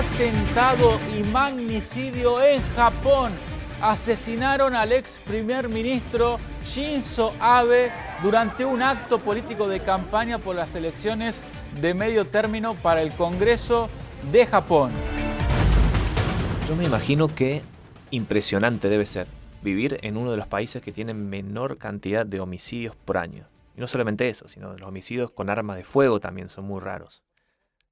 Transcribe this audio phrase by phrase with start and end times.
[0.00, 3.32] atentado y magnicidio en Japón.
[3.82, 7.92] Asesinaron al ex primer ministro Shinzo Abe
[8.22, 11.42] durante un acto político de campaña por las elecciones
[11.82, 13.90] de medio término para el Congreso
[14.32, 14.90] de Japón.
[16.66, 17.60] Yo me imagino que
[18.10, 19.26] impresionante debe ser
[19.60, 23.48] vivir en uno de los países que tienen menor cantidad de homicidios por año.
[23.76, 27.22] Y no solamente eso, sino los homicidios con armas de fuego también son muy raros.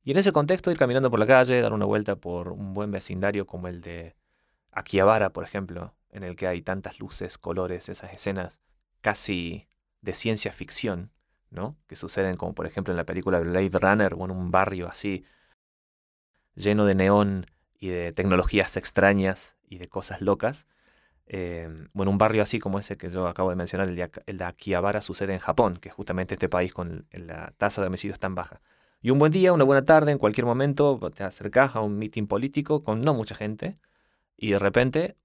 [0.09, 2.91] Y en ese contexto ir caminando por la calle, dar una vuelta por un buen
[2.91, 4.17] vecindario como el de
[4.73, 8.63] Akihabara, por ejemplo, en el que hay tantas luces, colores, esas escenas
[9.03, 9.69] casi
[10.01, 11.13] de ciencia ficción,
[11.51, 11.77] ¿no?
[11.87, 15.27] Que suceden como por ejemplo en la película Blade Runner o en un barrio así
[16.55, 17.45] lleno de neón
[17.79, 20.67] y de tecnologías extrañas y de cosas locas.
[21.93, 24.45] Bueno, un barrio así como ese que yo acabo de mencionar, el de, el de
[24.45, 28.35] Akihabara, sucede en Japón, que es justamente este país con la tasa de homicidios tan
[28.35, 28.63] baja.
[29.01, 32.27] Y un buen día, una buena tarde, en cualquier momento te acercas a un mitin
[32.27, 33.79] político con no mucha gente
[34.37, 35.17] y de repente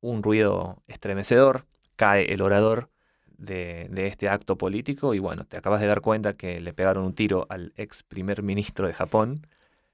[0.00, 2.90] un ruido estremecedor, cae el orador
[3.26, 7.04] de, de, este acto político y bueno, te acabas de dar cuenta que le pegaron
[7.04, 9.46] un tiro al ex primer ministro de Japón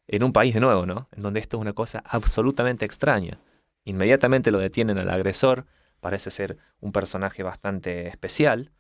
[0.07, 1.09] en un país de nuevo, ¿no?
[1.13, 3.41] En donde esto es una cosa absolutamente extraña.
[3.85, 5.67] Inmediatamente lo detienen al agresor,
[6.01, 8.71] parece ser un personaje bastante especial,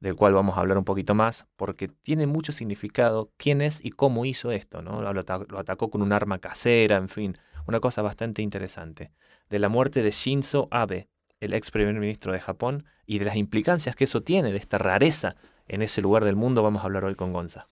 [0.00, 3.90] del cual vamos a hablar un poquito más, porque tiene mucho significado quién es y
[3.90, 5.02] cómo hizo esto, ¿no?
[5.02, 9.12] Lo, lo atacó con un arma casera, en fin, una cosa bastante interesante.
[9.50, 11.08] De la muerte de Shinzo Abe,
[11.40, 14.78] el ex primer ministro de Japón, y de las implicancias que eso tiene, de esta
[14.78, 17.68] rareza en ese lugar del mundo, vamos a hablar hoy con Gonza.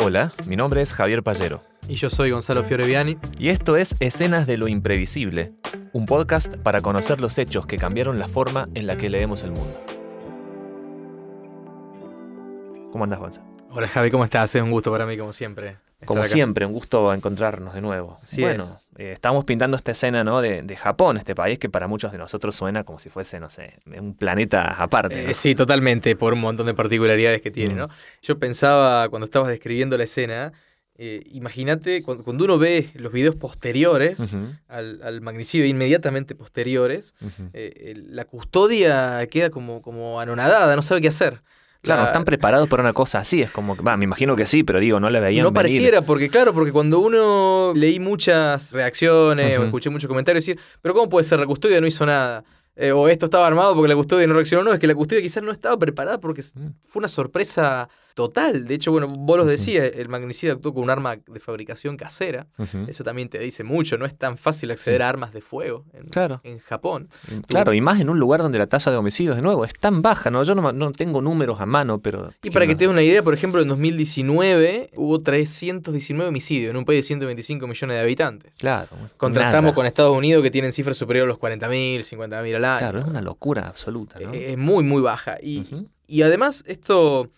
[0.00, 1.62] Hola, mi nombre es Javier Pallero.
[1.88, 3.18] Y yo soy Gonzalo Fioreviani.
[3.38, 5.54] Y esto es Escenas de lo Imprevisible,
[5.92, 9.52] un podcast para conocer los hechos que cambiaron la forma en la que leemos el
[9.52, 9.78] mundo.
[12.92, 13.42] ¿Cómo andas, Gonza?
[13.70, 14.54] Hola Javi, ¿cómo estás?
[14.54, 15.76] Es un gusto para mí, como siempre.
[16.04, 16.28] Como acá.
[16.28, 18.18] siempre, un gusto encontrarnos de nuevo.
[18.22, 18.78] Sí bueno, es.
[18.98, 20.40] eh, estamos pintando esta escena ¿no?
[20.40, 23.48] de, de, Japón, este país que para muchos de nosotros suena como si fuese, no
[23.48, 25.20] sé, un planeta aparte.
[25.24, 25.28] ¿no?
[25.30, 27.78] Eh, sí, totalmente, por un montón de particularidades que tiene, Mm.
[27.78, 27.88] ¿no?
[28.22, 30.52] Yo pensaba, cuando estabas describiendo la escena,
[30.98, 34.58] eh, imagínate, cuando, cuando, uno ve los videos posteriores Uh -huh.
[34.68, 37.50] al, al, magnicidio, inmediatamente posteriores, Uh -huh.
[37.52, 41.42] eh, la custodia queda como, como anonadada, no sabe qué hacer.
[41.80, 44.46] Claro, La- están preparados para una cosa así, es como que, va, me imagino que
[44.46, 45.54] sí, pero digo, no la veían No venir.
[45.54, 50.94] pareciera, porque claro, porque cuando uno leí muchas reacciones o escuché muchos comentarios decir, pero
[50.94, 51.38] ¿cómo puede ser?
[51.38, 52.42] La custodia no hizo nada.
[52.80, 54.62] Eh, o esto estaba armado porque la custodia no reaccionó.
[54.64, 56.68] No, es que la custodia quizás no estaba preparada porque Mm.
[56.86, 57.88] fue una sorpresa
[58.18, 58.64] total.
[58.64, 62.48] De hecho, bueno, vos los decías, el magnicida actuó con un arma de fabricación casera.
[62.88, 63.96] Eso también te dice mucho.
[63.96, 65.02] No es tan fácil acceder Sí.
[65.04, 66.40] a armas de fuego en, Claro.
[66.42, 67.08] en Japón.
[67.46, 70.02] Claro, y más en un lugar donde la tasa de homicidios, de nuevo, es tan
[70.02, 70.42] baja, ¿no?
[70.42, 72.32] Yo no, no tengo números a mano, pero...
[72.42, 76.76] Y para que te des una idea, por ejemplo, en 2019 hubo 319 homicidios en
[76.76, 78.52] un país de 125 millones de habitantes.
[78.58, 78.88] Claro.
[79.16, 79.74] Contrastamos nada.
[79.74, 82.78] con Estados Unidos que tienen cifras superiores a los 40.000, 50.000 al año.
[82.80, 84.32] Claro, es una locura absoluta, ¿no?
[84.34, 85.36] Eh, Es muy, muy baja.
[85.40, 85.64] Y,
[86.08, 87.28] y además, esto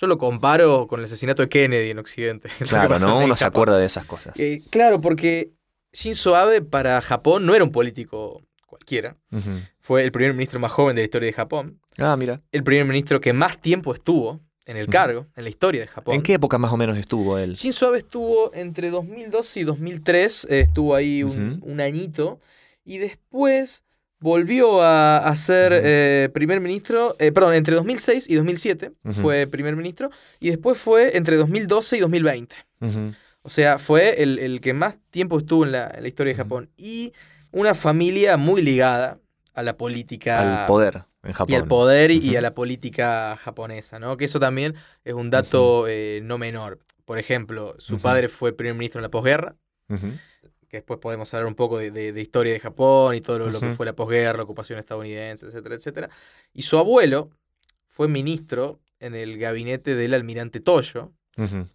[0.00, 2.48] yo lo comparo con el asesinato de Kennedy en Occidente.
[2.68, 3.18] Claro, ¿no?
[3.18, 3.56] Uno se Japón.
[3.62, 4.38] acuerda de esas cosas.
[4.38, 5.50] Eh, claro, porque
[5.92, 9.16] Shinzo Abe para Japón no era un político cualquiera.
[9.80, 11.80] Fue el primer ministro más joven de la historia de Japón.
[11.96, 12.42] Ah, mira.
[12.52, 16.14] El primer ministro que más tiempo estuvo en el cargo, en la historia de Japón.
[16.14, 17.54] ¿En qué época más o menos estuvo él?
[17.54, 22.38] Shinzo Abe estuvo entre 2012 y 2003, eh, estuvo ahí un añito,
[22.84, 23.82] y después
[24.20, 29.20] volvió a, a ser eh, primer ministro, eh, perdón, entre 2006 y 2007 Ujú.
[29.20, 32.56] fue primer ministro, y después fue entre 2012 y 2020.
[32.80, 33.14] Ujú.
[33.42, 36.36] O sea, fue el, el que más tiempo estuvo en la, en la historia de.
[36.36, 36.70] Japón.
[36.76, 37.12] Y
[37.52, 39.18] una familia muy ligada
[39.54, 41.52] a la política Al poder en Japón.
[41.52, 44.16] y al poder y- a la política japonesa, ¿no?
[44.16, 44.74] Que eso también
[45.04, 46.80] es un dato eh, no menor.
[47.04, 49.56] Por ejemplo, su padre fue primer ministro en la posguerra.
[50.68, 53.50] Que después podemos hablar un poco de, de- de historia de Japón y todo lo,
[53.50, 56.10] lo que fue la posguerra, la ocupación estadounidense, etcétera, etcétera.
[56.52, 57.30] Y su abuelo
[57.86, 61.12] fue ministro en el gabinete del almirante Toyo.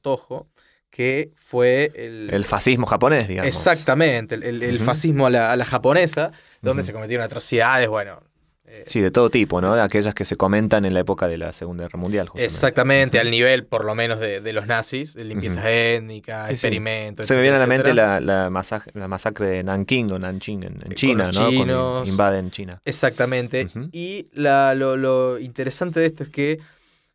[0.02, 0.50] Tojo,
[0.90, 2.30] que fue el...
[2.32, 3.48] El fascismo japonés, digamos.
[3.48, 6.32] Exactamente, el, el- fascismo a la, a la japonesa,
[6.62, 8.22] donde se cometieron atrocidades, bueno...
[8.66, 9.76] eh, Sí, de todo tipo, ¿no?
[9.76, 12.28] De aquellas que se comentan en la época de la Segunda Guerra Mundial.
[12.30, 12.46] justamente.
[12.54, 15.68] Exactamente, al nivel por lo menos de, de los nazis, de limpiezas Ujú.
[15.70, 16.54] étnica, Sí, sí.
[16.54, 17.26] experimentos.
[17.26, 20.64] Se me viene a la mente la, la, masacre, la masacre de Nanking o Nanjing
[20.64, 21.50] en, en con China, los ¿no?
[21.50, 22.08] chinos.
[22.10, 22.82] Invaden China.
[22.86, 23.68] Exactamente.
[23.92, 26.60] Y la- lo, lo interesante de esto es que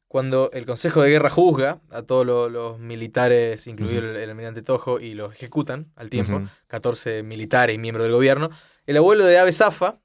[0.06, 4.62] cuando el Consejo de Guerra juzga a todos lo- los militares, incluido el, el almirante
[4.62, 6.47] Tojo, y los ejecutan al tiempo, Ujú.
[6.67, 8.49] 14 militares y miembros del gobierno,
[8.87, 9.99] el abuelo de Abe zafa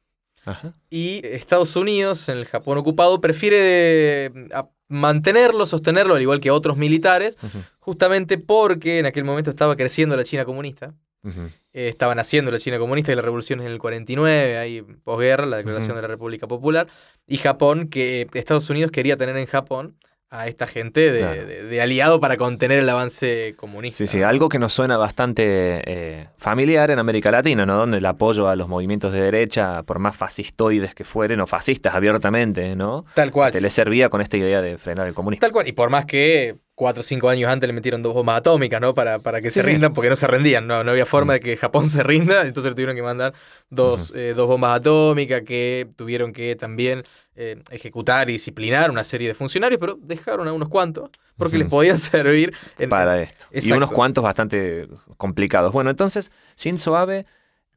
[0.45, 0.73] Ajá.
[0.89, 6.77] y Estados Unidos, en el Japón ocupado, prefiere a- mantenerlo, sostenerlo, al igual que otros
[6.77, 7.37] militares,
[7.79, 10.93] justamente porque en aquel momento estaba creciendo la China comunista.
[11.23, 11.49] ujú.
[11.71, 15.57] Eh, estaban haciendo la China comunista y la revolución en el 49, ahí posguerra, la
[15.57, 16.87] declaración de la República Popular,
[17.25, 19.95] y Japón, que Estados Unidos quería tener en Japón
[20.35, 21.45] a esta gente de, Claro.
[21.45, 23.97] de- de aliado para contener el avance comunista.
[23.99, 25.43] Sí, sí, algo que nos suena bastante
[25.85, 27.77] eh, familiar en América Latina, ¿no?
[27.77, 31.93] Donde el apoyo a los movimientos de derecha, por más fascistoides que fueren, o fascistas
[31.93, 33.05] abiertamente, ¿no?
[33.13, 33.51] Tal cual.
[33.51, 35.41] Te le servía con esta idea de frenar el comunismo.
[35.41, 35.67] Tal cual.
[35.67, 38.93] Y por más que cuatro o cinco años antes le metieron dos bombas atómicas, ¿no?
[38.93, 39.67] Para, para que se sí.
[39.67, 40.65] rindan, porque no se rendían.
[40.65, 43.33] No, no había forma de que Japón se rinda, entonces le tuvieron que mandar
[43.69, 47.03] dos, eh, dos bombas atómicas que tuvieron que también
[47.35, 51.67] eh, ejecutar y disciplinar una serie de funcionarios, pero dejaron a unos cuantos porque les
[51.67, 53.45] podían servir en, para esto.
[53.51, 54.87] Y unos cuantos bastante
[55.17, 55.71] complicados.
[55.71, 57.25] Bueno, entonces, Shinzo Abe,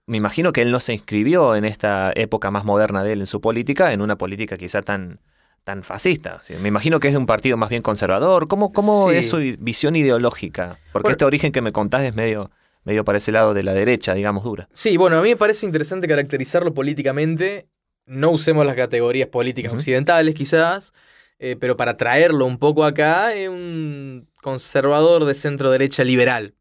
[0.06, 3.26] me imagino que él no se inscribió en esta época más moderna de él en
[3.26, 5.20] su política, en una política quizá tan,
[5.66, 6.40] tan fascista.
[6.44, 8.46] Sí, me imagino que es de un partido más bien conservador.
[8.46, 9.16] ¿Cómo, cómo Sí.
[9.16, 10.78] es su visión ideológica?
[10.92, 11.12] Porque Bueno.
[11.14, 12.52] este origen que me contás es medio,
[12.84, 14.68] medio para ese lado de la derecha, digamos, dura.
[14.72, 17.66] Sí, bueno, a mí me parece interesante caracterizarlo políticamente.
[18.06, 20.92] No usemos las categorías políticas occidentales, quizás,
[21.40, 26.54] eh, pero para traerlo un poco acá, es un conservador de centro derecha liberal.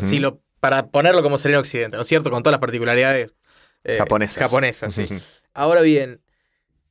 [0.00, 2.30] Si lo, para ponerlo como sería en Occidente, ¿no es cierto?
[2.30, 3.34] Con todas las particularidades
[3.84, 4.38] eh, Japonesas.
[4.42, 5.06] japonesas, sí.
[5.52, 6.22] Ahora bien,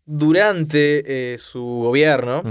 [0.10, 2.42] durante eh, su gobierno,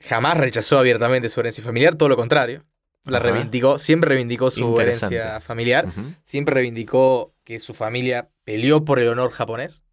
[0.00, 2.64] jamás rechazó abiertamente su herencia familiar, todo lo contrario.
[3.04, 5.86] La reivindicó, siempre reivindicó su herencia familiar,
[6.22, 9.84] siempre reivindicó que su familia peleó por el honor japonés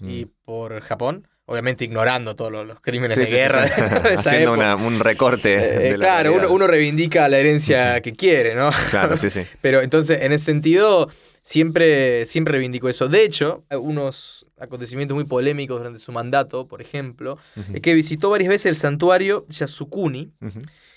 [0.00, 0.30] y Mm.
[0.44, 3.80] por Japón, obviamente ignorando todos los, los crímenes Sí, de sí, guerra sí.
[3.80, 4.74] de esa Haciendo época.
[4.74, 5.54] una- un recorte.
[5.54, 8.70] Eh, de la claro, uno, uno reivindica la herencia que quiere, ¿no?
[8.90, 9.42] Claro, sí, sí.
[9.60, 11.08] Pero entonces, en ese sentido,
[11.42, 13.08] siempre, siempre reivindicó eso.
[13.08, 17.38] De hecho, unos acontecimientos muy polémicos durante su mandato, por ejemplo,
[17.74, 20.32] es que visitó varias veces el santuario Yasukuni,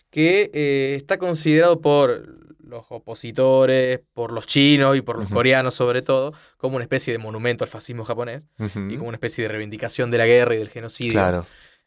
[0.10, 6.01] que eh, está considerado por los opositores, por los chinos y por los coreanos sobre
[6.01, 8.48] todo, como una especie de monumento al fascismo japonés
[8.92, 11.13] y como una especie de reivindicación de la guerra y del genocidio.
[11.13, 11.45] Claro.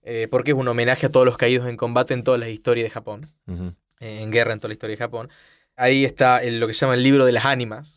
[0.08, 2.84] eh, porque es un homenaje a todos los caídos en combate en todas las historias
[2.84, 3.32] de Japón,
[4.00, 5.28] en guerra en toda la historia de Japón.
[5.74, 7.96] Ahí está el- lo que se llama el libro de las ánimas.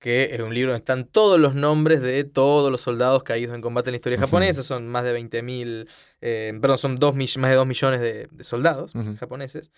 [0.00, 3.60] Que es un libro donde están todos los nombres de todos los soldados caídos en
[3.60, 4.62] combate en la historia japonesa.
[4.64, 5.86] Son más de 20.000,
[6.22, 9.14] eh, perdón, son dos, más de 2 millones de, de soldados Ujú.
[9.18, 9.70] japoneses.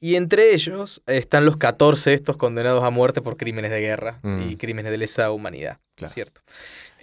[0.00, 4.48] Y entre ellos están los 14 estos condenados a muerte por crímenes de guerra Mm.
[4.48, 6.14] y crímenes de lesa humanidad, Claro.
[6.14, 6.40] ¿cierto?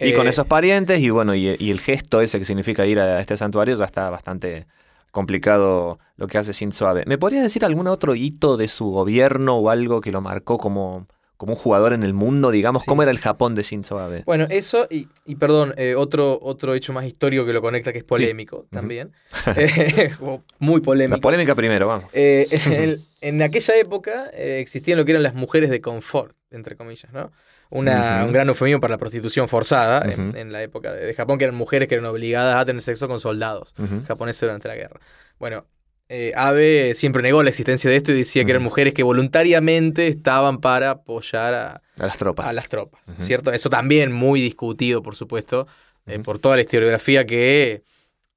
[0.00, 2.98] Y con Eh, esos parientes, y bueno, y, y el gesto ese que significa ir
[2.98, 4.66] a este santuario, ya está bastante
[5.10, 7.04] complicado lo que hace Shinzo Abe.
[7.06, 11.06] ¿Me podrías decir algún otro hito de su gobierno o algo que lo marcó como,
[11.36, 12.82] como un jugador en el mundo, digamos?
[12.82, 12.88] Sí.
[12.88, 14.22] ¿Cómo era el Japón de Shinzo Abe?
[14.26, 17.98] Bueno, eso, y, y perdón, eh, otro, otro hecho más histórico que lo conecta, que
[17.98, 19.12] es polémico también.
[19.56, 20.10] Eh,
[20.58, 21.20] muy La polémico.
[21.20, 22.10] polémica primero, vamos.
[22.12, 26.76] Eh, en, en aquella época eh, existían lo que eran las mujeres de confort, entre
[26.76, 27.30] comillas, ¿no?
[27.68, 28.24] Una.
[28.24, 31.56] Un gran eufemismo para la prostitución forzada en, la época de, de Japón, que eran
[31.56, 33.74] mujeres que eran obligadas a tener sexo con soldados
[34.06, 35.00] japoneses durante la guerra.
[35.40, 35.66] Bueno,
[36.08, 40.06] eh, Abe siempre negó la existencia de esto y decía que eran mujeres que voluntariamente
[40.08, 42.46] estaban para apoyar a, A las tropas.
[42.46, 43.00] a las tropas.
[43.18, 43.50] ¿cierto?
[43.52, 45.66] Eso también muy discutido, por supuesto,
[46.06, 47.82] eh, por toda la historiografía que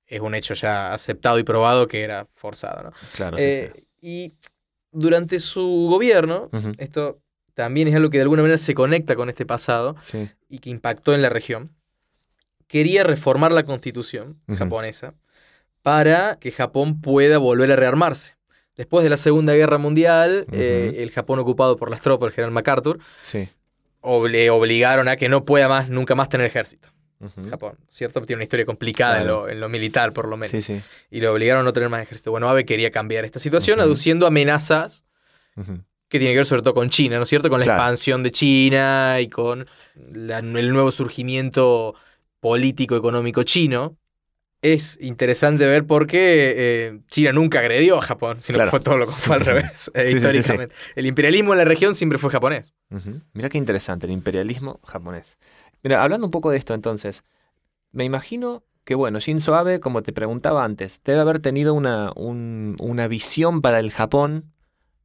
[0.07, 2.91] es un hecho ya aceptado y probado que era forzado, ¿no?
[3.15, 3.83] Claro, sí, Eh, sí.
[4.01, 4.33] Y
[4.91, 6.49] durante su gobierno,
[6.79, 7.19] esto
[7.53, 10.27] también es algo que de alguna manera se conecta con este pasado Sí.
[10.47, 11.75] y que impactó en la región,
[12.67, 15.13] quería reformar la constitución japonesa
[15.81, 18.35] para que Japón pueda volver a rearmarse.
[18.75, 22.51] Después de la Segunda Guerra Mundial, eh, el Japón ocupado por las tropas del general
[22.51, 23.49] MacArthur, Sí.
[24.29, 26.89] le obligaron a que no pueda más, nunca más tener ejército.
[27.49, 28.21] Japón, ¿cierto?
[28.21, 30.51] Tiene una historia complicada en, lo, en lo militar, por lo menos.
[30.51, 30.81] Sí, sí.
[31.11, 32.31] Y le obligaron a no tener más ejército.
[32.31, 35.03] Bueno, Abe quería cambiar esta situación, aduciendo amenazas
[36.07, 37.49] que tienen que ver sobre todo con China, ¿no es cierto?
[37.49, 37.81] Con la Claro.
[37.81, 39.67] expansión de China y con
[40.13, 41.93] la- el nuevo surgimiento
[42.39, 43.97] político económico chino.
[44.61, 48.67] Es interesante ver por qué eh, China nunca agredió a Japón, sino Claro.
[48.67, 50.39] que fue todo lo que fue al revés, eh, Sí, sí, sí, sí.
[50.39, 50.75] históricamente.
[50.95, 52.73] El imperialismo en la región siempre fue japonés.
[52.91, 53.21] Ujú.
[53.33, 55.37] Mira qué interesante, el imperialismo japonés.
[55.81, 57.23] Mira, hablando un poco de esto entonces,
[57.93, 62.75] me imagino que, bueno, Shinzo Abe, como te preguntaba antes, debe haber tenido una, un-
[62.81, 64.51] una visión para el Japón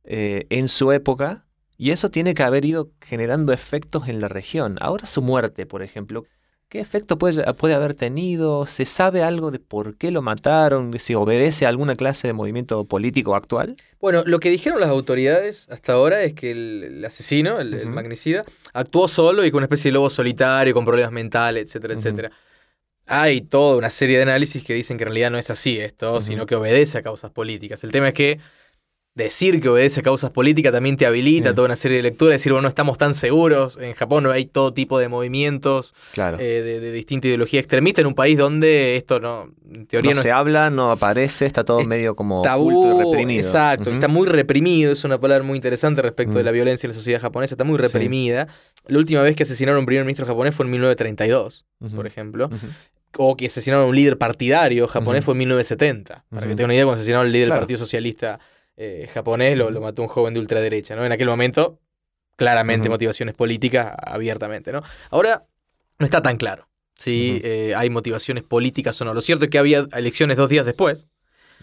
[0.02, 1.46] eh, en su época
[1.76, 4.76] y eso tiene que haber ido generando efectos en la región.
[4.80, 6.24] Ahora su muerte, por ejemplo,
[6.68, 8.66] ¿qué efecto puede, puede haber tenido?
[8.66, 10.98] ¿Se sabe algo de por qué lo mataron?
[10.98, 13.76] ¿Si obedece a alguna clase de movimiento político actual?
[14.00, 17.88] Bueno, lo que dijeron las autoridades hasta ahora es que el, el asesino, el, el
[17.88, 17.94] Ujú.
[17.94, 22.30] magnicida, actuó solo y con una especie de lobo solitario, con problemas mentales, etcétera, etcétera.
[23.06, 26.20] hay toda una serie de análisis que dicen que en realidad no es así esto,
[26.20, 27.84] sino que obedece a causas políticas.
[27.84, 28.40] El tema es que
[29.14, 31.54] decir que obedece a causas políticas también te habilita Sí.
[31.54, 34.44] toda una serie de lecturas, decir, bueno, no estamos tan seguros, en Japón no hay
[34.46, 36.38] todo tipo de movimientos Claro.
[36.40, 40.16] eh, de, de distinta ideología extremista en un país donde esto no, en teoría no
[40.16, 43.40] no, se habla, no aparece, está todo Es medio como tabú, y reprimido.
[43.40, 46.46] exacto, está muy reprimido, es una palabra muy interesante respecto de Mm.
[46.46, 48.48] la violencia en la sociedad japonesa, está muy reprimida.
[48.88, 51.94] La última vez que asesinaron a un primer ministro japonés fue en 1932, Ujú.
[51.94, 52.50] por ejemplo,
[53.16, 56.24] o que asesinaron a un líder partidario japonés fue en 1970.
[56.30, 57.60] Para que tengan una idea, cuando asesinaron al líder Claro.
[57.60, 58.40] del Partido Socialista
[58.76, 61.04] eh, japonés, lo, lo mató un joven de ultraderecha, ¿no?
[61.04, 61.80] En aquel momento,
[62.36, 64.82] claramente motivaciones políticas abiertamente, ¿no?
[65.10, 65.46] Ahora,
[65.98, 67.46] no está tan claro si Ujú.
[67.46, 69.14] eh, hay motivaciones políticas o no.
[69.14, 71.06] Lo cierto es que había elecciones dos días después,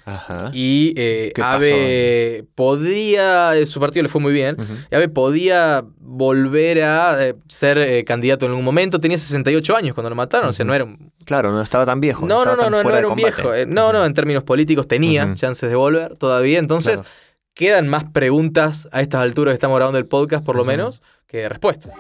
[0.05, 0.50] Ajá.
[0.53, 1.55] y eh, ¿Qué pasó?
[1.58, 4.74] Abe podría, su partido le fue muy bien, Ujú.
[4.91, 9.93] y Abe podía volver a eh, ser eh, candidato en algún momento, tenía 68 años
[9.93, 11.12] cuando lo mataron, o sea, no era un...
[11.25, 12.25] Claro, no estaba tan viejo.
[12.25, 13.36] No, no, no, no, no era un combate.
[13.36, 13.53] viejo.
[13.53, 17.10] eh, no, no, en términos políticos tenía chances de volver todavía, entonces Claro.
[17.53, 21.48] quedan más preguntas a estas alturas que estamos grabando el podcast, por lo menos, que
[21.48, 21.93] respuestas.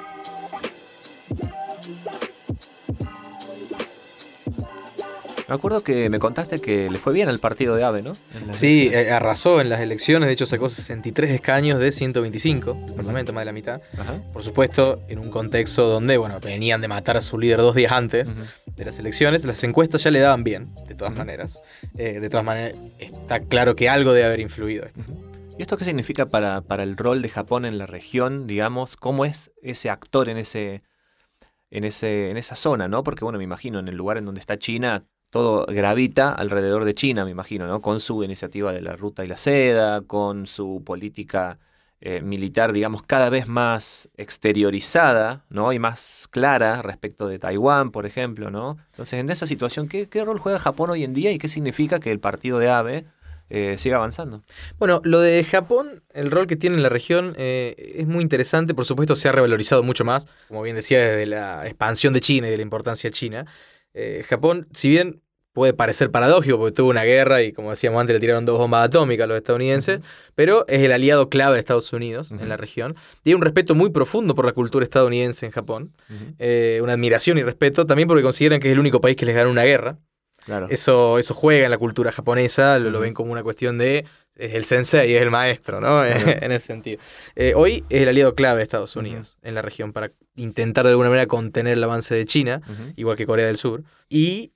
[5.51, 8.13] Me acuerdo que me contaste que le fue bien al partido de Abe, ¿no?
[8.53, 13.33] Sí, eh, arrasó en las elecciones, de hecho sacó 63 escaños de 125, el Parlamento
[13.33, 13.81] más de la mitad.
[13.99, 14.21] Ajá.
[14.31, 17.91] Por supuesto, en un contexto donde, bueno, venían de matar a su líder dos días
[17.91, 18.33] antes
[18.77, 21.59] de las elecciones, las encuestas ya le daban bien, de todas maneras.
[21.97, 25.01] Eh, de todas maneras, está claro que algo debe haber influido esto.
[25.59, 28.95] ¿Y esto qué significa para, para el rol de Japón en la región, digamos?
[28.95, 30.81] ¿Cómo es ese actor en ese,
[31.71, 33.03] en ese, en esa zona, ¿no?
[33.03, 36.93] Porque, bueno, me imagino, en el lugar en donde está China, todo gravita alrededor de
[36.93, 37.81] China, me imagino, ¿no?
[37.81, 41.57] Con su iniciativa de la ruta y la seda, con su política
[42.01, 45.71] eh, militar, digamos, cada vez más exteriorizada, ¿no?
[45.71, 48.77] Y más clara respecto de Taiwán, por ejemplo, ¿no?
[48.89, 52.11] Entonces, en esa situación, ¿qué, rol juega Japón hoy en día y qué significa que
[52.11, 53.05] el partido de Abe
[53.49, 54.41] eh, siga avanzando?
[54.79, 58.73] Bueno, lo de Japón, el rol que tiene en la región eh, es muy interesante.
[58.73, 62.47] Por supuesto, se ha revalorizado mucho más, como bien decía, desde la expansión de China
[62.47, 63.45] y de la importancia China.
[63.93, 65.21] Eh, Japón, si bien
[65.53, 68.85] puede parecer paradójico, porque tuvo una guerra y, como decíamos antes, le tiraron dos bombas
[68.85, 69.99] atómicas a los estadounidenses,
[70.33, 72.95] pero es el aliado clave de Estados Unidos en la región.
[73.23, 75.93] Y hay un respeto muy profundo por la cultura estadounidense en Japón.
[76.39, 79.35] Eh, una admiración y respeto, también porque consideran que es el único país que les
[79.35, 79.97] ganó una guerra.
[80.45, 80.67] Claro.
[80.69, 84.05] Eso, eso juega en la cultura japonesa, lo, lo ven como una cuestión de
[84.35, 86.03] es el sensei, es el maestro, ¿no?
[86.05, 87.01] En ese sentido.
[87.35, 90.91] Eh, hoy es el aliado clave de Estados Unidos en la región para intentar de
[90.91, 92.61] alguna manera contener el avance de China,
[92.95, 93.83] igual que Corea del Sur.
[94.09, 94.53] Y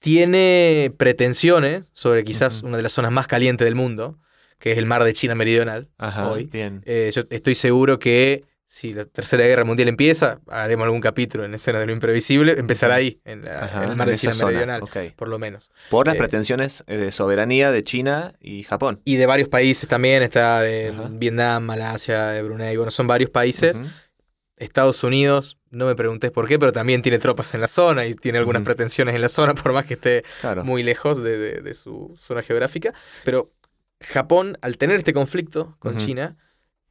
[0.00, 4.18] tiene pretensiones sobre quizás una de las zonas más calientes del mundo,
[4.58, 5.88] que es el mar de China Meridional.
[5.98, 6.44] Ajá, hoy.
[6.46, 6.82] bien.
[6.84, 11.52] Eh, yo estoy seguro que si la Tercera Guerra Mundial empieza, haremos algún capítulo en
[11.52, 14.46] Escena de lo Imprevisible, empezará ahí, en, la- Ajá, en el mar de China zona,
[14.52, 14.82] Meridional,
[15.14, 15.70] por lo menos.
[15.90, 19.02] Por las eh, pretensiones eh, de soberanía de China y Japón.
[19.04, 21.06] Y de varios países también, está de Ajá.
[21.10, 23.78] Vietnam, Malasia, de Brunei, bueno, son varios países.
[24.56, 28.14] Estados Unidos, no me preguntes por qué, pero también tiene tropas en la zona y
[28.14, 30.64] tiene algunas pretensiones en la zona, por más que esté Claro.
[30.64, 32.94] muy lejos de, de- de su zona geográfica.
[33.24, 33.52] Pero
[34.00, 35.96] Japón, al tener este conflicto con.
[35.98, 36.36] China,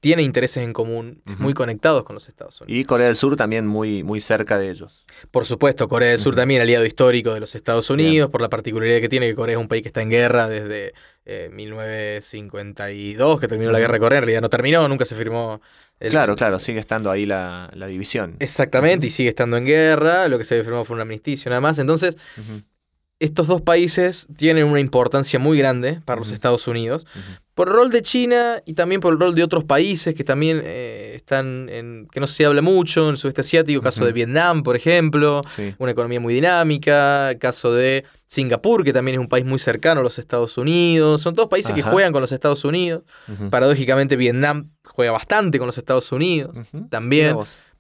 [0.02, 2.78] tiene intereses en común muy conectados con los Estados Unidos.
[2.82, 5.06] Y Corea del Sur también muy, muy cerca de ellos.
[5.30, 6.42] Por supuesto, Corea del Sur Ujú.
[6.42, 8.08] también, aliado histórico de los Estados Bien.
[8.10, 10.50] Unidos, por la particularidad que tiene que Corea es un país que está en guerra
[10.50, 10.94] desde
[11.26, 15.62] eh, 1952, que terminó la guerra de Corea, en realidad no terminó, nunca se firmó.
[16.00, 18.36] el- Claro, claro, sigue estando ahí la, la división.
[18.40, 21.62] Exactamente, y sigue estando en guerra, lo que se había firmado fue un armisticio nada
[21.62, 21.78] más.
[21.80, 22.18] Entonces,
[23.22, 26.32] estos dos países tienen una importancia muy grande para los.
[26.32, 27.06] Estados Unidos,
[27.54, 30.60] por el rol de China y también por el rol de otros países que también
[30.64, 34.08] eh, están en, que no se habla mucho, en el sudeste asiático, caso Ujú.
[34.08, 35.42] de Vietnam, por ejemplo.
[35.48, 35.76] Sí.
[35.78, 40.04] una economía muy dinámica, caso de Singapur, que también es un país muy cercano a
[40.04, 43.04] los Estados Unidos, son todos países que juegan con los Estados Unidos.
[43.52, 46.56] Paradójicamente Vietnam juega bastante con los Estados Unidos,
[46.90, 47.36] también.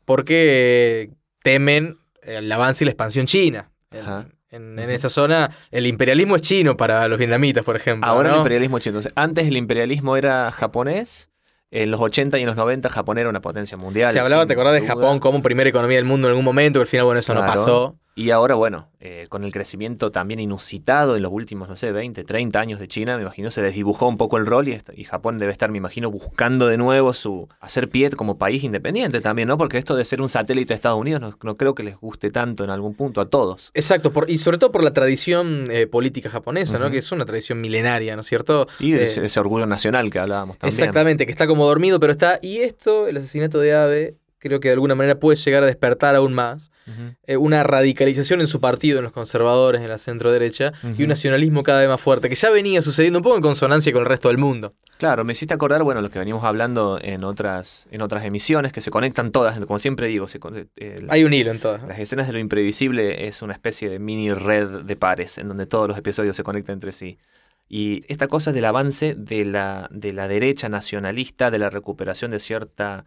[0.05, 1.09] Porque
[1.41, 3.71] temen el avance y la expansión china.
[3.91, 4.27] Ajá.
[4.51, 8.09] En- esa zona, el imperialismo es chino para los vietnamitas, por ejemplo.
[8.09, 8.91] Ahora el imperialismo chino.
[8.97, 11.29] Entonces, antes el imperialismo era japonés.
[11.73, 14.11] En los 80 y en los 90 Japón era una potencia mundial.
[14.11, 14.85] Se hablaba, ¿te acordás de.
[14.85, 16.79] Japón como primera economía del mundo en algún momento?
[16.79, 17.95] Que al final, bueno, eso no pasó.
[18.13, 22.23] Y ahora, bueno, eh, con el crecimiento también inusitado en los últimos, no sé, 20,
[22.23, 25.51] 30 años de China, me imagino se desdibujó un poco el rol y, Japón debe
[25.51, 29.57] estar, me imagino, buscando de nuevo su hacer pie como país independiente también, ¿no?
[29.57, 32.31] Porque esto de ser un satélite de Estados Unidos no, no creo que les guste
[32.31, 33.71] tanto en algún punto a todos.
[33.73, 36.91] Exacto, por- y sobre todo por la tradición eh, política japonesa, ¿no?
[36.91, 38.67] Que es una tradición milenaria, ¿no es cierto?
[38.79, 40.77] Y Eh, ese, ese orgullo nacional que hablábamos también.
[40.79, 42.39] Exactamente, que está como dormido, pero está.
[42.41, 46.15] Y esto, el asesinato de Abe, creo que de alguna manera puede llegar a despertar
[46.15, 46.71] aún más
[47.27, 51.09] eh, una radicalización en su partido, en los conservadores, en la centro derecha, y un
[51.09, 54.07] nacionalismo cada vez más fuerte, que ya venía sucediendo un poco en consonancia con el
[54.07, 54.73] resto del mundo.
[54.97, 58.81] Claro, me hiciste acordar, bueno, lo que venimos hablando en otras, en otras emisiones, que
[58.81, 60.27] se conectan todas, como siempre digo.
[60.27, 60.39] Se,
[60.75, 61.83] eh, Hay un hilo en todas.
[61.83, 65.67] Las escenas de lo imprevisible es una especie de mini red de pares, en donde
[65.67, 67.19] todos los episodios se conectan entre sí.
[67.69, 72.39] Y esta cosa del avance de la, de la derecha nacionalista, de la recuperación de
[72.39, 73.05] cierta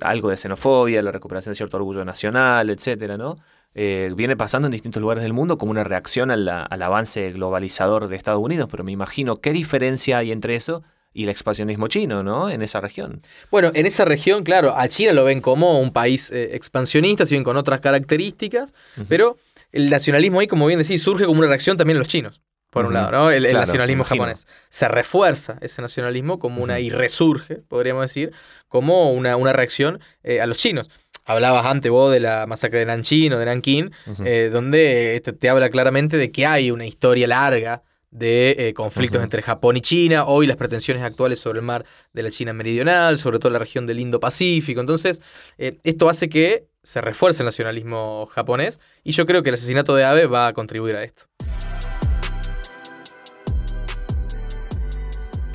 [0.00, 3.36] algo de xenofobia, la recuperación de cierto orgullo nacional, etcétera, ¿no?
[3.74, 8.16] Eh, viene pasando en distintos lugares del mundo como una reacción al avance globalizador de
[8.16, 10.82] Estados Unidos, pero me imagino qué diferencia hay entre eso
[11.14, 12.50] y el expansionismo chino, ¿no?
[12.50, 13.22] En esa región.
[13.50, 17.34] Bueno, en esa región, claro, a China lo ven como un país eh, expansionista, si
[17.34, 18.74] bien con otras características,
[19.08, 19.36] pero
[19.72, 22.40] el nacionalismo ahí, como bien decís, surge como una reacción también a los chinos
[22.72, 23.30] por un lado, ¿no?
[23.30, 24.46] El, nacionalismo japonés.
[24.70, 28.32] Se refuerza ese nacionalismo como una, y resurge, podríamos decir,
[28.66, 30.88] como una, una reacción eh, a los chinos.
[31.26, 33.92] Hablabas antes vos de la masacre de Nanjing o de Nanking,
[34.24, 39.42] eh, donde te, habla claramente de que hay una historia larga de eh, conflictos entre
[39.42, 43.38] Japón y China, hoy las pretensiones actuales sobre el mar de la China meridional, sobre
[43.38, 44.80] todo la región del Indo-Pacífico.
[44.80, 45.20] Entonces,
[45.58, 50.04] esto hace que se refuerce el nacionalismo japonés y yo creo que el asesinato de
[50.04, 51.24] Abe va a contribuir a esto.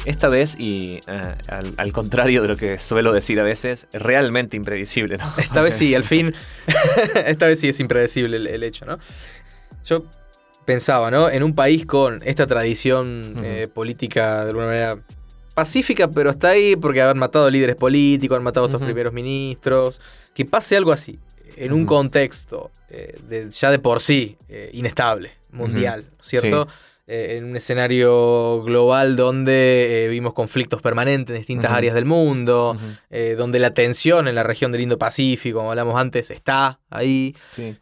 [0.08, 1.36] Esta vez, y eh,
[1.76, 5.30] al, contrario de lo que suelo decir a veces, es realmente impredecible, ¿no?
[5.38, 6.34] Esta vez sí, al fin,
[7.26, 9.00] esta vez sí es impredecible el, hecho, ¿no?
[9.84, 10.06] Yo
[10.64, 11.30] pensaba, ¿no?
[11.30, 15.00] En un país con esta tradición eh, política de alguna manera
[15.54, 20.00] pacífica, pero está ahí porque han matado líderes políticos, han matado a estos primeros ministros,
[20.34, 21.20] que pase algo así,
[21.58, 24.38] en un contexto eh, ya de por sí
[24.72, 26.70] inestable, mundial, ¿cierto?
[27.10, 32.78] Eh, en un escenario global donde eh, vimos conflictos permanentes en distintas áreas del mundo,
[33.10, 37.34] eh, donde la tensión en la región del Indo-Pacífico, como hablamos antes, está ahí.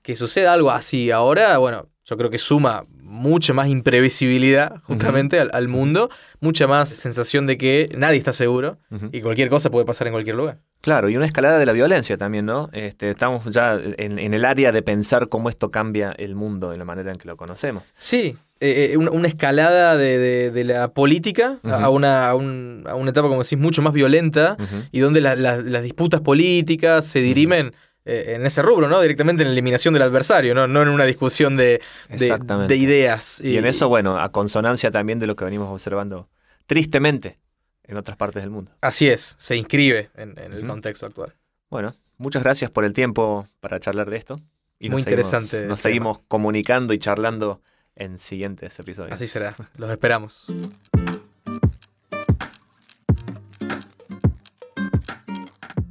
[0.04, 5.68] Que suceda algo así ahora, bueno, yo creo que suma mucha más imprevisibilidad justamente al,
[5.68, 6.10] mundo,
[6.40, 8.78] mucha más sensación de que nadie está seguro
[9.12, 10.60] y cualquier cosa puede pasar en cualquier lugar.
[10.82, 12.70] Claro, y una escalada de la violencia también, ¿no?
[12.72, 16.86] Este, estamos ya en, el área de pensar cómo esto cambia el mundo de la
[16.86, 17.94] manera en que lo conocemos.
[17.98, 23.58] Sí, eh, eh, una, escalada de, la política a, una, a, una etapa, como decís,
[23.58, 24.58] mucho más violenta
[24.92, 27.74] y donde las disputas políticas se dirimen
[28.06, 29.02] en ese rubro, ¿no?
[29.02, 33.42] Directamente en la eliminación del adversario, no, no en una discusión de, de, ideas.
[33.42, 36.30] Y, en eso, bueno, a consonancia también de lo que venimos observando
[36.68, 37.40] tristemente
[37.84, 38.72] en otras partes del mundo.
[38.82, 41.34] Así es, se inscribe en, el contexto actual.
[41.70, 44.40] Bueno, muchas gracias por el tiempo para charlar de esto.
[44.78, 45.66] Y Muy interesante.
[45.66, 47.62] nos seguimos comunicando y charlando
[47.96, 49.14] en siguientes episodios.
[49.14, 50.48] Así será, los esperamos.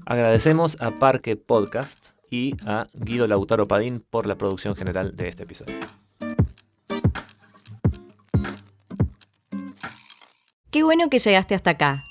[0.07, 5.45] Agradecemos a Parque Podcast y a Guido Lautaro Padín por la producción general de este
[5.45, 5.77] episodio.
[10.71, 12.03] Qué bueno que llegaste hasta acá.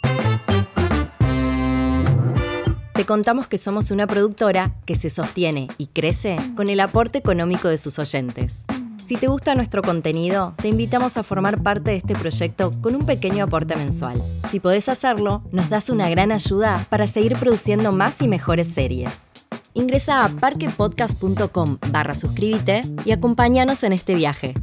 [2.93, 7.67] Te contamos que somos una productora que se sostiene y crece con el aporte económico
[7.67, 8.63] de sus oyentes.
[9.03, 13.05] Si te gusta nuestro contenido, te invitamos a formar parte de este proyecto con un
[13.05, 14.21] pequeño aporte mensual.
[14.53, 19.31] Si podés hacerlo, nos das una gran ayuda para seguir produciendo más y mejores series.
[19.73, 24.53] Ingresa a parquepodcast.com barra suscríbete y acompáñanos en este viaje.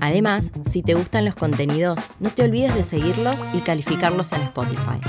[0.00, 5.00] Además, si te gustan los contenidos, no te olvides de seguirlos y calificarlos en Spotify.